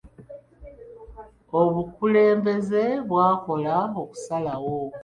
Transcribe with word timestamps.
Obukulembeze 1.61 2.83
bwakola 3.09 3.75
okusalawo. 4.03 4.75